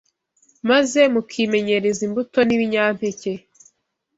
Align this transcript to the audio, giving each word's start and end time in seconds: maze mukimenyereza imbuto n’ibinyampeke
maze 0.69 0.99
mukimenyereza 1.13 2.01
imbuto 2.07 2.39
n’ibinyampeke 2.43 3.31